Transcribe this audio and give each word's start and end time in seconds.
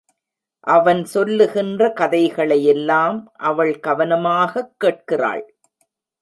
அவன் 0.67 1.05
சொல்லுகின்ற 1.05 1.93
கதைகளையல்லாம் 1.99 3.31
அவள் 3.35 3.79
கவனமாகக் 3.79 4.73
கேட்கிறாள். 4.77 5.55